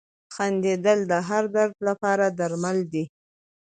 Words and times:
•خندېدل 0.35 0.99
د 1.11 1.13
هر 1.27 1.43
درد 1.55 1.73
لپاره 1.87 2.25
درمل 2.39 2.77
دي. 2.91 3.03